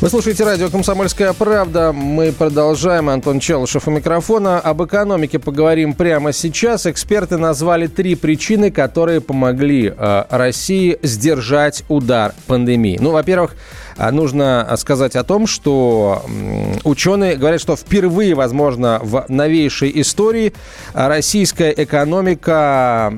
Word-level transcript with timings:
Вы 0.00 0.08
слушаете 0.08 0.44
радио 0.44 0.70
«Комсомольская 0.70 1.34
правда». 1.34 1.92
Мы 1.92 2.32
продолжаем. 2.32 3.10
Антон 3.10 3.38
Челышев 3.38 3.86
у 3.86 3.90
микрофона. 3.90 4.58
Об 4.58 4.82
экономике 4.82 5.38
поговорим 5.38 5.92
прямо 5.92 6.32
сейчас. 6.32 6.86
Эксперты 6.86 7.36
назвали 7.36 7.86
три 7.86 8.14
причины, 8.14 8.70
которые 8.70 9.20
помогли 9.20 9.92
э, 9.94 10.24
России 10.30 10.98
сдержать 11.02 11.84
удар 11.88 12.34
пандемии. 12.46 12.96
Ну, 12.98 13.10
во-первых, 13.10 13.56
э, 13.98 14.10
нужно 14.10 14.74
сказать 14.78 15.16
о 15.16 15.22
том, 15.22 15.46
что 15.46 16.24
ученые 16.82 17.36
говорят, 17.36 17.60
что 17.60 17.76
впервые, 17.76 18.34
возможно, 18.34 19.00
в 19.02 19.26
новейшей 19.28 19.92
истории 20.00 20.54
российская 20.94 21.74
экономика 21.76 23.12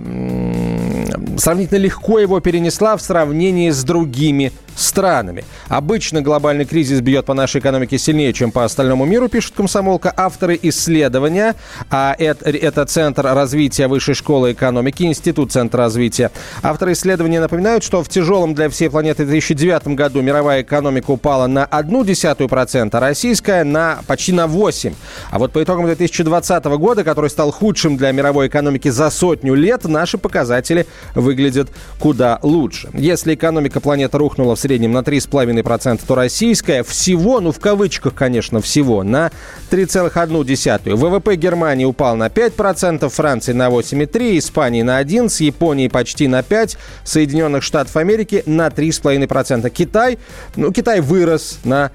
сравнительно 1.39 1.79
легко 1.79 2.19
его 2.19 2.41
перенесла 2.41 2.97
в 2.97 3.03
сравнении 3.03 3.71
с 3.71 3.85
другими 3.85 4.53
странами. 4.83 5.45
Обычно 5.69 6.21
глобальный 6.23 6.65
кризис 6.65 7.01
бьет 7.01 7.25
по 7.25 7.35
нашей 7.35 7.61
экономике 7.61 7.99
сильнее, 7.99 8.33
чем 8.33 8.51
по 8.51 8.65
остальному 8.65 9.05
миру, 9.05 9.29
пишет 9.29 9.55
комсомолка. 9.55 10.13
Авторы 10.17 10.59
исследования, 10.63 11.55
а 11.91 12.15
это, 12.19 12.51
это 12.51 12.85
Центр 12.85 13.23
развития 13.23 13.87
Высшей 13.87 14.15
школы 14.15 14.53
экономики, 14.53 15.05
Институт 15.05 15.53
Центра 15.53 15.85
развития. 15.85 16.31
Авторы 16.63 16.93
исследования 16.93 17.41
напоминают, 17.41 17.85
что 17.85 18.03
в 18.03 18.09
тяжелом 18.09 18.55
для 18.55 18.69
всей 18.69 18.91
планеты 18.91 19.25
2009 19.25 19.89
году 19.89 20.21
мировая 20.21 20.63
экономика 20.63 21.11
упала 21.11 21.47
на 21.47 21.65
0,1%, 21.65 22.91
а 22.93 23.01
российская 23.01 23.65
на 23.65 24.01
почти 24.07 24.33
на 24.33 24.47
8%. 24.47 24.95
А 25.31 25.39
вот 25.39 25.53
по 25.53 25.63
итогам 25.63 25.87
2020 25.87 26.65
года, 26.65 27.05
который 27.05 27.31
стал 27.31 27.51
худшим 27.53 27.97
для 27.97 28.13
мировой 28.13 28.49
экономики 28.49 28.89
за 28.89 29.11
сотню 29.11 29.55
лет, 29.55 29.85
наши 29.85 30.19
показатели 30.19 30.87
выглядят 31.15 31.69
куда 31.99 32.39
лучше. 32.43 32.91
Если 32.93 33.35
экономика 33.35 33.81
планеты 33.81 34.19
рухнула 34.19 34.57
в 34.57 34.61
среднем 34.61 34.72
на 34.79 34.99
3,5%, 34.99 36.01
то 36.07 36.15
российская 36.15 36.83
всего, 36.83 37.41
ну 37.41 37.53
в 37.53 37.61
кавычках, 37.61 38.15
конечно, 38.15 38.61
всего, 38.61 39.03
на 39.03 39.31
3,1%. 39.71 40.95
ВВП 40.95 41.37
Германии 41.37 41.85
упал 41.85 42.17
на 42.17 42.29
5%, 42.29 43.09
Франции 43.09 43.53
на 43.53 43.69
8,3%, 43.69 44.39
Испании 44.39 44.83
на 44.83 45.01
11%, 45.03 45.43
Японии 45.43 45.89
почти 45.89 46.29
на 46.29 46.41
5%, 46.41 46.77
Соединенных 47.05 47.63
Штатов 47.63 47.97
Америки 47.97 48.43
на 48.47 48.69
3,5%. 48.69 49.71
Китай, 49.71 50.19
ну 50.57 50.73
Китай 50.73 51.01
вырос 51.01 51.59
на 51.65 51.91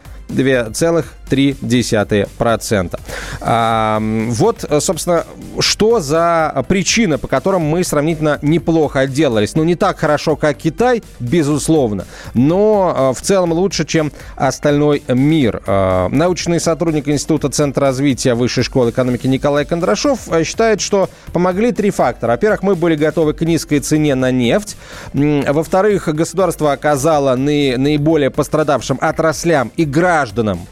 2,3%. 1.30 3.00
А, 3.42 4.00
вот, 4.02 4.66
собственно, 4.80 5.25
что 5.59 6.00
за 6.00 6.66
причина, 6.67 7.17
по 7.17 7.28
которым 7.28 7.61
мы 7.61 7.83
сравнительно 7.83 8.39
неплохо 8.42 9.02
отделались. 9.02 9.55
Ну, 9.55 9.64
не 9.64 9.75
так 9.75 9.98
хорошо, 10.00 10.36
как 10.36 10.58
Китай, 10.58 11.03
безусловно, 11.20 12.05
но 12.33 12.94
а, 12.95 13.14
в 13.14 13.22
целом 13.22 13.52
лучше, 13.52 13.86
чем 13.86 14.11
остальной 14.36 15.03
мир. 15.08 15.61
А, 15.66 16.09
научный 16.09 16.59
сотрудник 16.59 17.08
Института 17.08 17.50
Центра 17.50 17.88
развития 17.88 18.33
Высшей 18.33 18.64
школы 18.64 18.92
экономики 18.92 19.28
Николай 19.28 19.66
Кондрашов 19.66 20.20
а, 20.30 20.44
считает, 20.44 20.81
что 20.81 21.09
помогли 21.33 21.72
три 21.72 21.92
фактора. 21.92 22.31
Во-первых, 22.31 22.64
мы 22.64 22.75
были 22.75 22.95
готовы 22.95 23.33
к 23.33 23.42
низкой 23.42 23.80
цене 23.80 24.16
на 24.16 24.31
нефть. 24.31 24.75
Во-вторых, 25.14 26.08
государство 26.14 26.72
оказало 26.72 27.36
наи- 27.36 27.77
наиболее 27.77 28.30
пострадавшим 28.30 28.98
отраслям 29.02 29.71
и 29.76 29.86
гражданам 29.86 30.67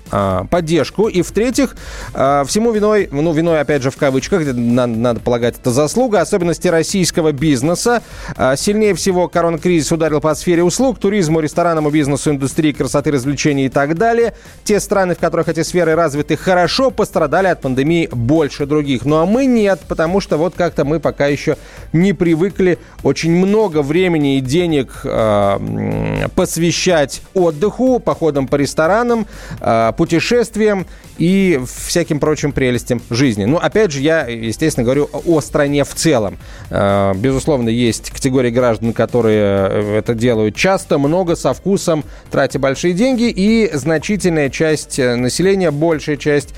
поддержку. 0.47 1.07
И 1.07 1.21
в-третьих, 1.21 1.75
а, 2.13 2.43
всему 2.45 2.71
виной, 2.71 3.09
ну, 3.11 3.33
виной, 3.33 3.59
опять 3.59 3.81
же, 3.81 3.91
в 3.91 3.97
кавычках, 3.97 4.41
надо, 4.53 5.19
полагать, 5.19 5.55
это 5.59 5.71
заслуга, 5.71 6.21
особенности 6.21 6.67
российского 6.67 7.31
бизнеса. 7.31 8.01
А, 8.37 8.55
Сильнее 8.55 8.93
всего 8.93 9.27
коронакризис 9.27 9.91
ударил 9.91 10.21
по 10.21 10.33
сфере 10.35 10.63
услуг, 10.63 10.99
туризму, 10.99 11.39
ресторанному 11.39 11.89
бизнесу, 11.89 12.31
индустрии 12.31 12.71
красоты, 12.71 13.11
развлечений 13.11 13.65
и 13.65 13.69
так 13.69 13.95
далее. 13.95 14.33
Те 14.63 14.79
страны, 14.79 15.15
в 15.15 15.19
которых 15.19 15.47
эти 15.49 15.63
сферы 15.63 15.95
развиты 15.95 16.37
хорошо, 16.37 16.91
пострадали 16.91 17.47
от 17.47 17.61
пандемии 17.61 18.07
больше 18.11 18.65
других. 18.65 19.05
Ну 19.05 19.17
а 19.17 19.25
мы 19.25 19.45
нет, 19.45 19.81
потому 19.87 20.21
что 20.21 20.37
вот 20.37 20.53
как-то 20.55 20.85
мы 20.85 20.99
пока 20.99 21.27
еще 21.27 21.57
не 21.93 22.13
привыкли 22.13 22.77
очень 23.03 23.31
много 23.31 23.81
времени 23.81 24.37
и 24.37 24.41
денег 24.41 25.01
м, 25.03 26.29
посвящать 26.35 27.21
отдыху, 27.33 27.99
походам 27.99 28.47
по 28.47 28.55
ресторанам, 28.55 29.27
путешествиям 29.97 30.34
и 31.17 31.59
всяким 31.87 32.19
прочим 32.19 32.51
прелестям 32.51 33.01
жизни. 33.09 33.45
Ну, 33.45 33.57
опять 33.57 33.91
же, 33.91 34.01
я, 34.01 34.27
естественно, 34.27 34.83
говорю 34.83 35.09
о 35.25 35.41
стране 35.41 35.83
в 35.83 35.93
целом. 35.93 36.37
А, 36.69 37.13
Безусловно, 37.13 37.69
есть 37.69 38.11
категории 38.11 38.49
граждан, 38.49 38.93
которые 38.93 39.69
э, 39.69 39.97
это 39.99 40.13
делают 40.13 40.55
часто, 40.55 40.97
много, 40.97 41.35
со 41.35 41.53
вкусом, 41.53 42.03
тратя 42.31 42.59
большие 42.59 42.93
деньги, 42.93 43.29
и 43.29 43.69
значительная 43.73 44.49
часть 44.49 44.99
э, 44.99 45.15
населения, 45.15 45.71
большая 45.71 46.17
часть, 46.17 46.53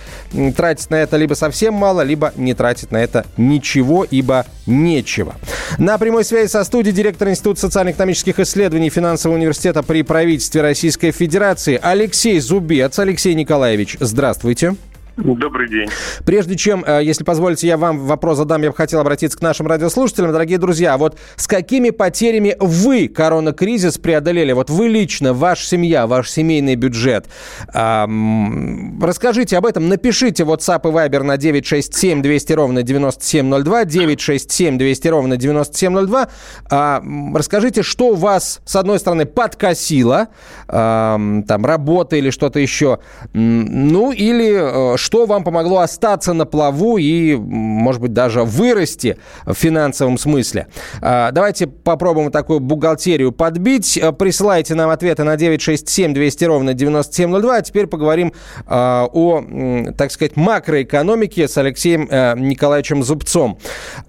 тратит 0.55 0.89
на 0.89 0.95
это 0.95 1.17
либо 1.17 1.33
совсем 1.35 1.73
мало, 1.73 2.01
либо 2.01 2.33
не 2.35 2.53
тратит 2.53 2.91
на 2.91 2.97
это 2.97 3.25
ничего, 3.37 4.03
ибо 4.03 4.45
нечего. 4.65 5.35
На 5.77 5.97
прямой 5.97 6.25
связи 6.25 6.49
со 6.49 6.63
студией 6.63 6.93
директор 6.93 7.29
Института 7.29 7.59
социально-экономических 7.61 8.39
исследований 8.39 8.89
Финансового 8.89 9.37
университета 9.37 9.83
при 9.83 10.01
правительстве 10.01 10.61
Российской 10.61 11.11
Федерации 11.11 11.79
Алексей 11.81 12.39
Зубец. 12.39 12.99
Алексей 12.99 13.33
Николаевич, 13.33 13.57
здравствуйте. 13.99 14.75
Добрый 15.17 15.67
день. 15.67 15.89
Прежде 16.25 16.55
чем, 16.55 16.83
э, 16.85 17.03
если 17.03 17.23
позволите, 17.23 17.67
я 17.67 17.77
вам 17.77 18.05
вопрос 18.05 18.37
задам, 18.37 18.61
я 18.61 18.69
бы 18.69 18.75
хотел 18.75 18.99
обратиться 18.99 19.35
к 19.35 19.41
нашим 19.41 19.65
радиослушателям. 19.65 20.31
Дорогие 20.31 20.59
друзья, 20.59 20.95
вот 20.95 21.17
с 21.35 21.47
какими 21.47 21.89
потерями 21.89 22.55
вы 22.59 23.07
коронакризис 23.07 23.97
преодолели? 23.97 24.51
Вот 24.51 24.69
вы 24.69 24.87
лично, 24.87 25.33
ваша 25.33 25.65
семья, 25.65 26.05
ваш 26.05 26.29
семейный 26.29 26.75
бюджет. 26.75 27.25
Расскажите 27.73 29.57
об 29.57 29.65
этом, 29.65 29.89
напишите 29.89 30.43
WhatsApp 30.43 30.87
и 30.87 30.93
Viber 30.93 31.23
на 31.23 31.37
967 31.37 32.21
200 32.21 32.53
ровно 32.53 32.83
9702, 32.83 33.85
967 33.85 34.77
200 34.77 35.07
ровно 35.07 35.37
9702. 35.37 36.27
А, 36.69 37.03
Расскажите, 37.33 37.81
что 37.81 38.09
у 38.09 38.15
вас, 38.15 38.61
с 38.65 38.75
одной 38.75 38.99
стороны, 38.99 39.25
подкосило, 39.25 40.27
ам, 40.67 41.43
там, 41.43 41.65
работа 41.65 42.17
или 42.17 42.29
что-то 42.29 42.59
еще, 42.59 42.99
ну, 43.33 44.11
или 44.11 44.93
э, 44.93 44.97
что 45.07 45.25
вам 45.25 45.45
помогло 45.45 45.77
остаться 45.79 46.33
на 46.33 46.45
плаву 46.45 46.97
и, 46.97 47.33
может 47.37 48.01
быть, 48.01 48.11
даже 48.11 48.43
вырасти 48.43 49.17
в 49.45 49.53
финансовом 49.53 50.17
смысле. 50.17 50.67
А, 51.01 51.31
Давайте 51.31 51.65
попробуем 51.65 52.29
такую 52.29 52.59
бухгалтерию 52.59 53.31
подбить. 53.31 53.97
Э, 53.97 54.11
Присылайте 54.11 54.75
нам 54.75 54.89
ответы 54.89 55.23
на 55.23 55.37
967 55.37 56.13
200 56.13 56.43
ровно 56.43 56.73
9702. 56.73 57.55
А 57.55 57.61
теперь 57.61 57.87
поговорим 57.87 58.33
а, 58.65 59.07
о, 59.13 59.93
так 59.97 60.11
сказать, 60.11 60.35
макроэкономике 60.35 61.47
с 61.47 61.57
Алексеем 61.57 62.09
э, 62.11 62.33
Николаевичем 62.37 63.01
Зубцом. 63.01 63.59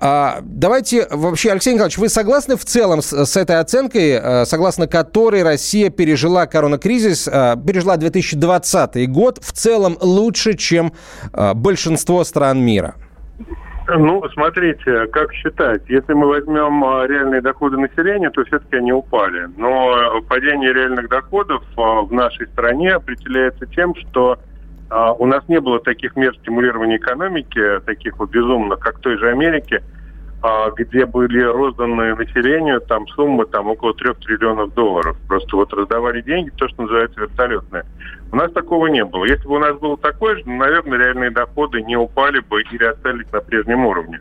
А, 0.01 0.41
Давайте 0.43 1.07
вообще, 1.13 1.53
Алексей 1.53 1.75
Николаевич, 1.75 1.99
вы 1.99 2.09
согласны 2.09 2.57
в 2.57 2.65
целом 2.65 3.03
с, 3.03 3.37
этой 3.37 3.61
оценкой, 3.61 4.19
э, 4.21 4.45
согласно 4.47 4.89
которой 4.89 5.45
Россия 5.45 5.91
пережила 5.91 6.47
коронакризис, 6.47 7.27
пережила 7.27 7.97
2020 7.97 9.09
год 9.13 9.39
в 9.41 9.53
целом 9.53 9.97
лучше, 10.01 10.57
чем 10.57 10.88
э, 11.33 11.55
большинство 11.55 12.25
стран 12.25 12.61
мира? 12.61 12.95
Ну, 13.89 14.23
смотрите, 14.35 15.07
как 15.07 15.33
считать. 15.33 15.83
Если 15.89 16.13
мы 16.13 16.29
возьмем 16.29 16.85
а, 16.85 17.07
реальные 17.07 17.41
доходы 17.41 17.79
населения, 17.79 18.29
то 18.29 18.45
все-таки 18.45 18.77
они 18.77 18.93
упали. 18.93 19.49
Но 19.57 20.21
падение 20.29 20.75
реальных 20.75 21.09
доходов 21.09 21.63
а, 21.75 22.03
в 22.03 22.13
нашей 22.13 22.47
стране 22.49 22.93
определяется 22.93 23.65
тем, 23.67 23.95
что 23.95 24.39
у 25.19 25.27
нас 25.27 25.47
не 25.49 25.61
было 25.61 25.81
таких 25.81 26.17
мер 26.17 26.35
стимулирования 26.37 26.97
экономики, 26.97 27.61
таких 27.85 28.19
вот 28.19 28.31
безумных, 28.31 28.79
как 28.79 28.97
в 28.97 29.01
той 29.01 29.19
же 29.19 29.29
Америке, 29.29 29.83
где 30.77 31.05
были 31.05 31.43
розданы 31.43 32.15
населению 32.15 32.81
там 32.83 33.09
суммы 33.09 33.45
там 33.47 33.69
около 33.69 33.93
трех 33.95 34.19
триллионов 34.19 34.73
долларов. 34.75 35.17
Просто 35.27 35.57
вот 35.57 35.73
раздавали 35.73 36.21
деньги, 36.21 36.51
то, 36.51 36.69
что 36.69 36.83
называется 36.83 37.21
вертолетные. 37.21 37.85
У 38.31 38.37
нас 38.37 38.53
такого 38.53 38.87
не 38.87 39.05
было. 39.05 39.25
Если 39.25 39.47
бы 39.49 39.57
у 39.57 39.59
нас 39.59 39.77
было 39.79 39.97
такое 39.97 40.37
же, 40.37 40.43
ну, 40.47 40.57
наверное, 40.59 40.99
реальные 40.99 41.31
доходы 41.31 41.83
не 41.83 41.97
упали 41.97 42.39
бы 42.41 42.63
или 42.63 42.85
остались 42.85 43.31
на 43.33 43.41
прежнем 43.41 43.85
уровне. 43.85 44.21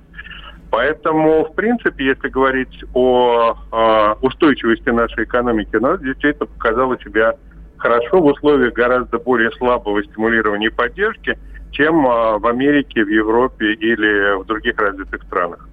Поэтому, 0.72 1.46
в 1.46 1.54
принципе, 1.54 2.06
если 2.06 2.28
говорить 2.30 2.84
о 2.94 3.56
э, 3.72 4.16
устойчивости 4.22 4.90
нашей 4.90 5.24
экономики, 5.26 5.76
она 5.76 5.98
действительно 5.98 6.48
показала 6.48 7.00
себя 7.00 7.36
хорошо 7.78 8.22
в 8.22 8.26
условиях 8.26 8.74
гораздо 8.74 9.20
более 9.20 9.52
слабого 9.52 10.04
стимулирования 10.04 10.68
и 10.68 10.72
поддержки. 10.72 11.38
чем 11.72 12.04
в 12.04 12.48
Америке, 12.48 13.04
в 13.04 13.08
Европе 13.08 13.74
или 13.74 14.42
в 14.42 14.46
других 14.46 14.78
развитых 14.80 15.22
странах. 15.24 15.68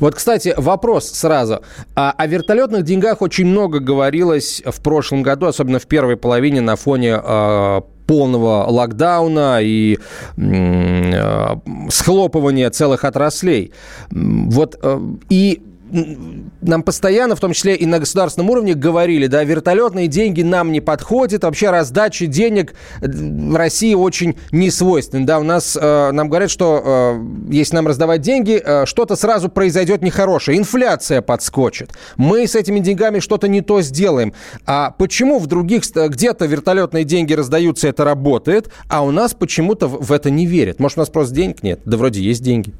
Вот, 0.00 0.14
кстати, 0.14 0.54
вопрос 0.56 1.10
сразу. 1.10 1.60
А, 1.94 2.12
о 2.16 2.26
вертолетных 2.26 2.82
деньгах 2.82 3.22
очень 3.22 3.46
много 3.46 3.80
говорилось 3.80 4.62
в 4.64 4.80
прошлом 4.82 5.22
году, 5.22 5.46
особенно 5.46 5.78
в 5.78 5.86
первой 5.86 6.16
половине 6.16 6.60
на 6.60 6.76
фоне 6.76 7.20
э, 7.22 7.80
полного 8.06 8.64
локдауна 8.70 9.58
и 9.62 9.98
э, 10.36 11.56
схлопывания 11.90 12.70
целых 12.70 13.04
отраслей. 13.04 13.72
Вот 14.10 14.78
э, 14.82 15.00
и 15.28 15.62
нам 15.90 16.82
постоянно, 16.82 17.36
в 17.36 17.40
том 17.40 17.52
числе 17.52 17.76
и 17.76 17.86
на 17.86 17.98
государственном 17.98 18.50
уровне, 18.50 18.74
говорили, 18.74 19.26
да, 19.26 19.44
вертолетные 19.44 20.08
деньги 20.08 20.42
нам 20.42 20.72
не 20.72 20.80
подходят, 20.80 21.44
вообще 21.44 21.70
раздача 21.70 22.26
денег 22.26 22.74
в 23.00 23.56
России 23.56 23.94
очень 23.94 24.36
не 24.52 24.70
свойственна. 24.70 25.26
Да, 25.26 25.38
у 25.38 25.42
нас, 25.42 25.76
э, 25.80 26.10
нам 26.12 26.28
говорят, 26.28 26.50
что 26.50 26.82
э, 26.84 27.52
если 27.52 27.76
нам 27.76 27.86
раздавать 27.86 28.20
деньги, 28.20 28.60
э, 28.62 28.86
что-то 28.86 29.16
сразу 29.16 29.48
произойдет 29.48 30.02
нехорошее, 30.02 30.58
инфляция 30.58 31.22
подскочит. 31.22 31.92
Мы 32.16 32.46
с 32.46 32.54
этими 32.54 32.80
деньгами 32.80 33.20
что-то 33.20 33.48
не 33.48 33.60
то 33.60 33.80
сделаем. 33.82 34.32
А 34.66 34.90
почему 34.90 35.38
в 35.38 35.46
других, 35.46 35.84
где-то 35.94 36.46
вертолетные 36.46 37.04
деньги 37.04 37.32
раздаются, 37.32 37.88
это 37.88 38.04
работает, 38.04 38.70
а 38.88 39.04
у 39.04 39.10
нас 39.10 39.34
почему-то 39.34 39.88
в 39.88 40.12
это 40.12 40.30
не 40.30 40.46
верят? 40.46 40.80
Может, 40.80 40.98
у 40.98 41.00
нас 41.02 41.10
просто 41.10 41.34
денег 41.34 41.62
нет? 41.62 41.80
Да 41.84 41.96
вроде 41.96 42.20
есть 42.20 42.42
деньги. 42.42 42.72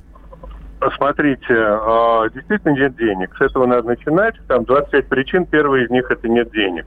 Смотрите, 0.97 1.55
а, 1.55 2.29
действительно 2.29 2.73
нет 2.73 2.97
денег. 2.97 3.35
С 3.37 3.41
этого 3.41 3.67
надо 3.67 3.89
начинать. 3.89 4.35
Там 4.47 4.65
25 4.65 5.09
причин. 5.09 5.47
Первая 5.47 5.85
из 5.85 5.91
них– 5.91 6.05
это 6.11 6.29
нет 6.29 6.51
денег. 6.53 6.85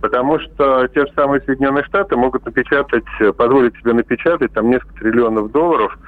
Потому 0.00 0.38
что 0.38 0.86
те 0.88 1.06
же 1.06 1.12
самые 1.14 1.40
Соединенные 1.42 1.84
Штаты 1.84 2.16
могут 2.16 2.44
напечатать, 2.44 3.04
позволить 3.36 3.76
себе 3.76 3.92
напечатать 3.94 4.52
там 4.52 4.70
несколько 4.70 4.94
триллионов 5.00 5.50
долларов, 5.52 5.98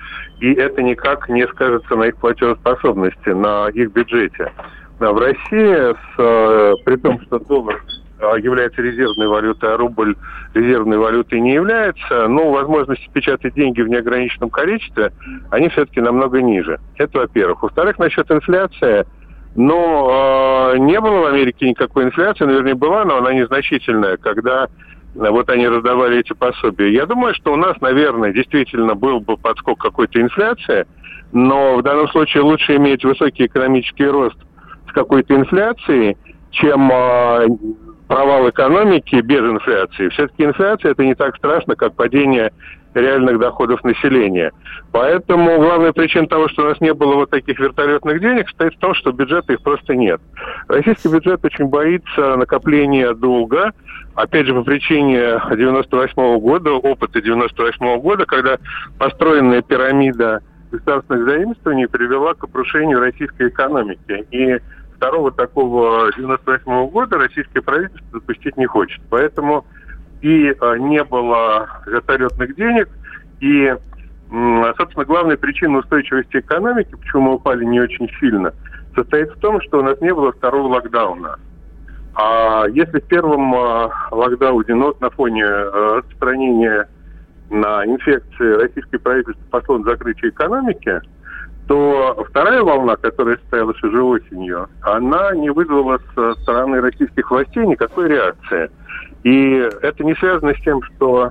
и 0.40 0.52
это 0.52 0.82
никак 0.82 1.28
не 1.28 1.46
скажется 1.48 1.96
на 1.96 2.04
их 2.04 2.16
платежеспособности, 2.16 3.30
на 3.30 3.68
их 3.68 3.92
бюджете. 3.92 4.52
В 4.98 5.18
России, 5.18 5.94
с, 5.94 6.18
э, 6.18 6.74
при 6.84 6.96
том, 6.96 7.20
что 7.22 7.38
доллар 7.38 7.82
является 8.20 8.82
резервной 8.82 9.28
валютой, 9.28 9.74
а 9.74 9.76
рубль 9.76 10.16
резервной 10.54 10.98
валютой 10.98 11.40
не 11.40 11.54
является, 11.54 12.28
ну, 12.28 12.50
возможности 12.50 13.08
печатать 13.12 13.54
деньги 13.54 13.80
в 13.80 13.88
неограниченном 13.88 14.50
количестве, 14.50 15.12
они 15.50 15.68
все-таки 15.68 16.00
намного 16.00 16.42
ниже. 16.42 16.78
Это 16.96 17.18
во-первых. 17.18 17.62
Во-вторых, 17.62 17.98
насчет 17.98 18.30
инфляции, 18.30 19.06
ну, 19.54 20.10
э, 20.10 20.78
не 20.78 21.00
было 21.00 21.20
в 21.20 21.26
Америке 21.26 21.68
никакой 21.68 22.04
инфляции, 22.04 22.44
наверное, 22.44 22.74
была, 22.74 23.04
но 23.04 23.18
она 23.18 23.32
незначительная, 23.32 24.16
когда 24.16 24.68
вот 25.14 25.48
они 25.50 25.66
раздавали 25.66 26.18
эти 26.18 26.32
пособия. 26.32 26.92
Я 26.92 27.06
думаю, 27.06 27.34
что 27.34 27.52
у 27.52 27.56
нас, 27.56 27.80
наверное, 27.80 28.32
действительно 28.32 28.94
был 28.94 29.20
бы 29.20 29.36
подскок 29.36 29.78
какой-то 29.78 30.20
инфляции, 30.20 30.86
но 31.32 31.76
в 31.76 31.82
данном 31.82 32.08
случае 32.08 32.42
лучше 32.42 32.76
иметь 32.76 33.04
высокий 33.04 33.46
экономический 33.46 34.06
рост 34.06 34.36
с 34.88 34.92
какой-то 34.92 35.34
инфляцией, 35.34 36.16
чем 36.50 36.90
э, 36.92 37.48
провал 38.08 38.48
экономики 38.48 39.16
без 39.16 39.40
инфляции. 39.40 40.08
Все-таки 40.08 40.44
инфляция 40.44 40.92
это 40.92 41.04
не 41.04 41.14
так 41.14 41.36
страшно, 41.36 41.76
как 41.76 41.94
падение 41.94 42.52
реальных 42.94 43.38
доходов 43.38 43.84
населения. 43.84 44.50
Поэтому 44.92 45.58
главная 45.58 45.92
причина 45.92 46.26
того, 46.26 46.48
что 46.48 46.62
у 46.62 46.68
нас 46.68 46.80
не 46.80 46.92
было 46.94 47.14
вот 47.14 47.30
таких 47.30 47.60
вертолетных 47.60 48.20
денег, 48.20 48.48
стоит 48.48 48.74
в 48.74 48.78
том, 48.78 48.94
что 48.94 49.12
бюджета 49.12 49.52
их 49.52 49.62
просто 49.62 49.94
нет. 49.94 50.20
Российский 50.68 51.08
бюджет 51.08 51.44
очень 51.44 51.66
боится 51.66 52.36
накопления 52.36 53.12
долга, 53.12 53.72
опять 54.14 54.46
же, 54.46 54.54
по 54.54 54.62
причине 54.62 55.40
98 55.54 56.14
-го 56.16 56.40
года, 56.40 56.72
опыта 56.72 57.20
98 57.20 57.86
-го 57.86 58.00
года, 58.00 58.24
когда 58.24 58.56
построенная 58.98 59.62
пирамида 59.62 60.40
государственных 60.70 61.24
заимствований 61.24 61.88
привела 61.88 62.34
к 62.34 62.44
обрушению 62.44 63.00
российской 63.00 63.48
экономики. 63.48 64.26
И 64.30 64.58
второго 64.98 65.30
такого 65.30 66.10
98 66.16 66.88
года 66.90 67.18
российское 67.18 67.62
правительство 67.62 68.20
допустить 68.20 68.56
не 68.56 68.66
хочет. 68.66 69.00
Поэтому 69.08 69.64
и 70.20 70.54
а, 70.60 70.76
не 70.76 71.02
было 71.04 71.68
вертолетных 71.86 72.56
денег, 72.56 72.88
и, 73.40 73.72
собственно, 74.76 75.04
главная 75.04 75.36
причина 75.36 75.78
устойчивости 75.78 76.38
экономики, 76.38 76.96
почему 76.96 77.22
мы 77.22 77.34
упали 77.34 77.64
не 77.64 77.80
очень 77.80 78.10
сильно, 78.18 78.52
состоит 78.96 79.30
в 79.30 79.38
том, 79.38 79.60
что 79.62 79.78
у 79.78 79.82
нас 79.82 80.00
не 80.00 80.12
было 80.12 80.32
второго 80.32 80.74
локдауна. 80.74 81.38
А 82.14 82.66
если 82.72 82.98
в 82.98 83.06
первом 83.06 83.54
а, 83.54 83.92
локдауне, 84.10 84.74
ну, 84.74 84.92
на 84.98 85.10
фоне 85.10 85.44
а, 85.44 85.98
распространения 85.98 86.88
на 87.50 87.86
инфекции 87.86 88.60
российское 88.60 88.98
правительство 88.98 89.44
пошло 89.50 89.78
на 89.78 89.84
закрытие 89.84 90.30
экономики, 90.30 91.00
то 91.68 92.24
вторая 92.30 92.62
волна, 92.62 92.96
которая 92.96 93.36
состоялась 93.36 93.80
уже 93.82 94.02
осенью, 94.02 94.68
она 94.80 95.34
не 95.34 95.50
вызвала 95.50 96.00
со 96.14 96.34
стороны 96.40 96.80
российских 96.80 97.30
властей 97.30 97.66
никакой 97.66 98.08
реакции. 98.08 98.70
И 99.22 99.68
это 99.82 100.02
не 100.02 100.14
связано 100.14 100.54
с 100.54 100.62
тем, 100.62 100.82
что 100.82 101.30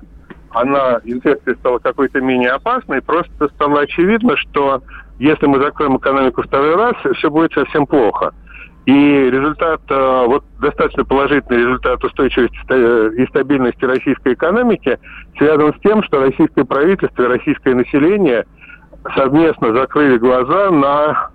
она, 0.52 1.02
инфекция 1.04 1.56
стала 1.56 1.80
какой-то 1.80 2.22
менее 2.22 2.52
опасной, 2.52 3.02
просто 3.02 3.50
стало 3.56 3.82
очевидно, 3.82 4.38
что 4.38 4.84
если 5.18 5.48
мы 5.48 5.60
закроем 5.60 5.98
экономику 5.98 6.44
второй 6.44 6.76
раз, 6.76 6.94
все 7.16 7.32
будет 7.32 7.52
совсем 7.54 7.88
плохо. 7.88 8.32
И 8.86 8.94
результат, 8.94 9.82
э, 9.90 10.24
вот 10.28 10.46
достаточно 10.62 11.04
положительный 11.04 11.60
результат 11.60 12.02
устойчивости 12.04 13.22
и 13.22 13.28
стабильности 13.28 13.84
российской 13.84 14.34
экономики 14.34 14.98
связан 15.38 15.74
с 15.74 15.82
тем, 15.82 16.04
что 16.04 16.22
российское 16.22 16.64
правительство 16.64 17.24
и 17.24 17.28
российское 17.28 17.74
население– 17.74 18.46
совместно 19.16 19.74
закрыли 19.74 20.18
глаза 20.18 20.72
на 20.72 21.30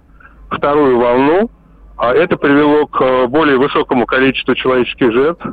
вторую 0.50 0.98
волну. 0.98 1.50
А 1.96 2.12
это 2.12 2.36
привело 2.36 2.86
к 2.86 3.26
более 3.28 3.58
высокому 3.58 4.06
количеству 4.06 4.54
человеческих 4.54 5.12
жертв, 5.12 5.44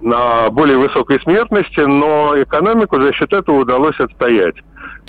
на 0.00 0.50
более 0.50 0.78
высокой 0.78 1.20
смертности, 1.20 1.80
но 1.80 2.40
экономику 2.40 3.00
за 3.00 3.12
счет 3.12 3.32
этого 3.32 3.60
удалось 3.60 3.98
отстоять. 3.98 4.56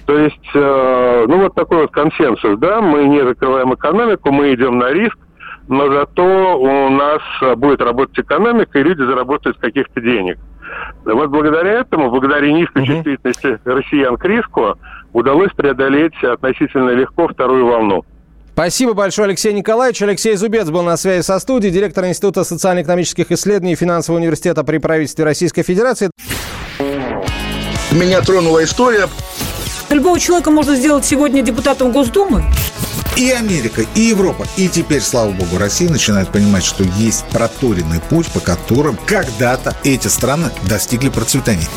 То 0.06 0.18
есть, 0.18 0.50
э, 0.54 1.26
ну 1.28 1.38
вот 1.44 1.56
такой 1.56 1.82
вот 1.82 1.92
консенсус, 1.92 2.60
да, 2.60 2.82
мы 2.82 3.06
не 3.06 3.22
закрываем 3.24 3.74
экономику, 3.74 4.32
мы 4.32 4.54
идем 4.54 4.78
на 4.78 4.92
риск, 4.92 5.18
но 5.68 5.92
зато 5.92 6.60
у 6.60 6.90
нас 6.90 7.22
будет 7.58 7.82
работать 7.82 8.20
экономика, 8.20 8.80
и 8.80 8.84
люди 8.84 9.02
заработают 9.02 9.58
каких-то 9.58 10.02
денег. 10.02 10.38
Вот 11.06 11.30
благодаря 11.30 11.82
этому, 11.82 12.10
благодаря 12.10 12.52
низкой 12.52 12.86
чувствительности 12.86 13.60
россиян 13.66 14.18
к 14.18 14.26
риску, 14.26 14.78
удалось 15.14 15.52
преодолеть 15.56 16.14
относительно 16.24 16.90
легко 16.90 17.28
вторую 17.28 17.68
волну. 17.68 18.04
Спасибо 18.54 18.94
большое, 18.94 19.30
Алексей 19.30 19.52
Николаевич. 19.52 20.02
Алексей 20.04 20.36
Зубец 20.36 20.70
был 20.70 20.84
на 20.84 20.96
связи 20.96 21.24
со 21.24 21.40
студией, 21.40 21.74
директор 21.74 22.06
Института 22.06 22.44
социально-экономических 22.44 23.32
исследований 23.32 23.76
Финансового 23.76 24.20
университета 24.20 24.64
при 24.64 24.78
правительстве 24.78 25.26
Российской 25.26 25.64
Федерации. 25.64 26.12
Меня 27.92 28.22
тронула 28.22 28.64
история. 28.64 29.08
Любого 29.90 30.20
человека 30.20 30.52
можно 30.52 30.76
сделать 30.76 31.06
сегодня 31.06 31.42
депутатом 31.42 31.92
Госдумы. 31.92 32.44
И 33.16 33.30
Америка, 33.30 33.84
и 33.94 34.02
Европа, 34.02 34.46
и 34.58 34.68
теперь, 34.68 35.02
слава 35.02 35.30
богу, 35.30 35.60
Россия 35.60 35.90
начинает 35.90 36.30
понимать, 36.30 36.64
что 36.64 36.84
есть 36.84 37.26
проторенный 37.32 38.02
путь, 38.10 38.32
по 38.32 38.40
которым 38.40 38.98
когда-то 39.06 39.76
эти 39.84 40.08
страны 40.08 40.50
достигли 40.68 41.10
процветания. 41.10 41.68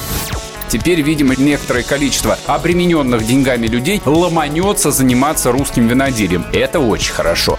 Теперь, 0.69 1.01
видимо, 1.01 1.35
некоторое 1.37 1.83
количество 1.83 2.39
обремененных 2.47 3.25
деньгами 3.25 3.67
людей 3.67 4.03
ломанется 4.05 4.91
заниматься 4.91 5.53
русским 5.53 5.87
виноделием. 5.87 6.45
Это 6.53 6.81
очень 6.81 7.13
хорошо. 7.13 7.59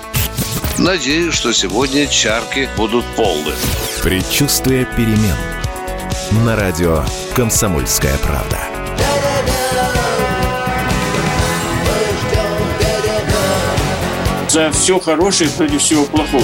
Надеюсь, 0.78 1.34
что 1.34 1.54
сегодня 1.54 2.06
чарки 2.08 2.70
будут 2.78 3.06
полны. 3.16 3.54
Предчувствие 4.04 4.86
перемен. 4.86 5.36
На 6.46 6.56
радио 6.56 7.04
«Комсомольская 7.34 8.18
правда». 8.18 8.60
За 14.50 14.72
все 14.72 15.00
хорошее 15.00 15.50
против 15.50 15.82
всего 15.82 16.06
плохого. 16.06 16.44